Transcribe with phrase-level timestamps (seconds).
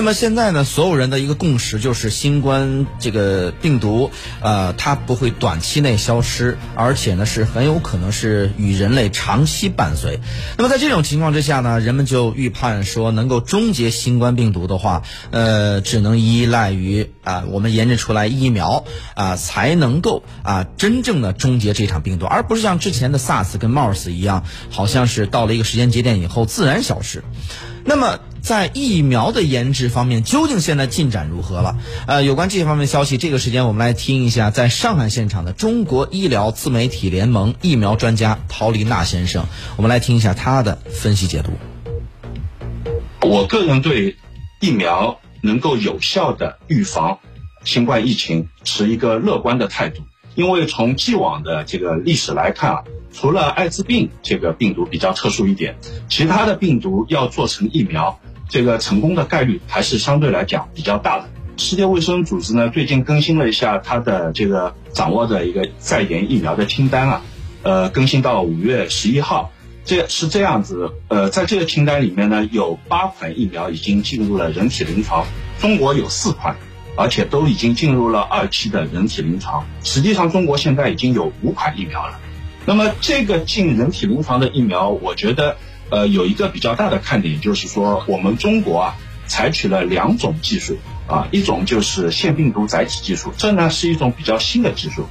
[0.00, 10.18] 那么现在呢，所有人的一个共识就是，新冠这个病毒，呃，它不会短期内消失，而且呢是很有可能是与人类长期伴随。
[10.56, 15.02] 那么在这种情况之下呢，人们就预判说，能够终结新冠病毒的话，
[15.32, 27.22] 呃，只能依赖于啊，我们研制出来疫苗啊，才能够啊真正的终结这场病毒，而不是像之前的 SARS 跟 MERS 一样，好像是到了一个时间节点以后自然消失。
[27.82, 31.76] 那么，在疫苗的研制方面，究竟现在进展如何了？
[32.06, 41.52] 呃，有关这些方面消息，这个时间我们来听一下在上海现场的中国医疗自媒体联盟疫苗专家陶丽娜先生，我们来听一下他的分析解读。
[43.22, 44.16] 我个人对
[44.60, 47.18] 疫苗能够有效的预防
[47.64, 50.02] 新冠疫情持一个乐观的态度，
[50.34, 52.78] 因为从既往的这个历史来看啊。
[53.12, 55.76] 除了艾滋病这个病毒比较特殊一点，
[56.08, 58.20] 其他的病毒要做成疫苗，
[58.50, 61.30] 这个成功的概率还是相对来讲比较大的。
[61.56, 67.22] 世界卫生组织呢最近更新了一下它的这个掌握的一个在研疫苗的清单啊，
[67.62, 69.52] 呃，更新到五月十一号，
[69.84, 75.26] 这是这样子，呃，在这个清单里面呢有八款疫苗已经进入了人体临床，
[75.58, 76.56] 中国有四款，
[76.96, 79.66] 而且都已经进入了二期的人体临床。
[79.82, 82.18] 实际上，中国现在已经有五款疫苗了。
[82.66, 85.56] 那么这个进人体临床的疫苗，我觉得，
[85.90, 88.96] 呃，有一个比较大的看点，就是说我们中国啊，
[89.26, 95.06] 采取了两种技术啊，一种就是腺病毒载体技术，这呢是一种比较新的技术，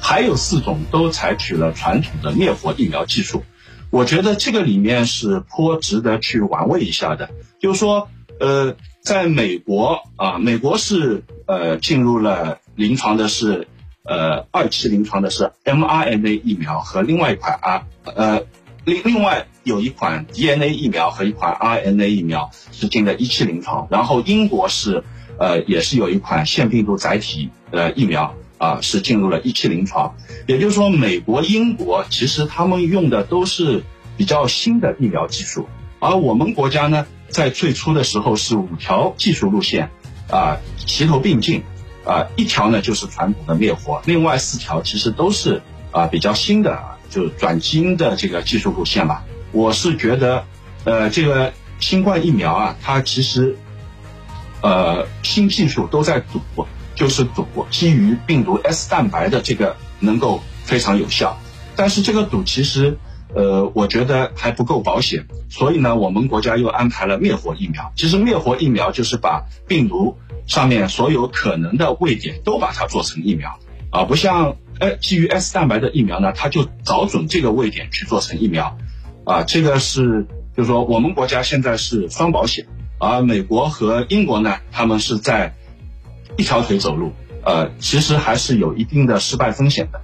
[0.00, 3.44] 还有四种都采取了传统的灭活疫苗技术。
[3.90, 7.30] 我觉得这个里面是颇值得去玩味一下的。
[7.60, 8.08] 就是说，
[8.40, 13.68] 呃，在美国啊，美国是呃进入了临床的是。
[14.06, 18.42] 呃，二期临床的是 mRNA 疫苗和另外一款啊，呃，
[18.84, 25.04] 另另外有一款 DNA 疫苗和一款 RNA 疫苗是进了一期临床，然后英国是
[25.38, 30.14] 呃也是有一款腺病毒载体呃疫苗啊是进入了一期临床，
[30.46, 33.82] 也就是说美国、英国其实他们用的都是
[34.16, 35.68] 比较新的疫苗技术，
[35.98, 39.90] 而我们国家呢在最初的时候是五条技术路线
[40.30, 41.62] 啊齐头并进。
[42.06, 49.24] 啊，一条呢就是传统的灭活，另外四条其实都是啊比较新的，就是转基因的这个技术路线吧。
[49.52, 50.44] 我是觉得，
[50.84, 53.56] 呃，这个新冠疫苗啊，它其实，
[54.62, 61.38] 呃，新技术都在赌，就是赌基于病毒 S 蛋白的这个能够非常有效，
[61.76, 62.98] 但是这个赌其实，
[63.34, 67.92] 呃，我觉得还不够保险，所以呢，我们国家又安排了灭活疫苗。
[67.96, 70.16] 其实灭活疫苗就是把病毒。
[70.46, 78.76] 上面所有可能的位点都把它做成疫苗，啊，不像哎基于 S 蛋白的疫苗呢，它就找准这个位点去做成疫苗，
[79.24, 80.26] 啊，这个是
[80.56, 82.66] 就是说我们国家现在是双保险，
[82.98, 85.54] 而美国和英国呢，他们是在
[86.36, 87.12] 一条腿走路，
[87.44, 90.00] 呃，其实还是有一定的失败风险的。